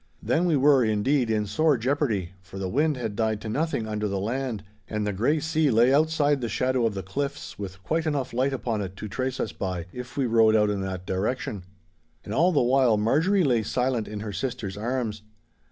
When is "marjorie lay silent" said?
12.97-14.07